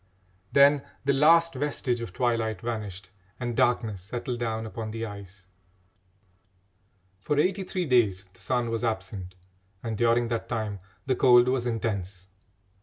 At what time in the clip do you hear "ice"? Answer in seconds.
5.05-5.45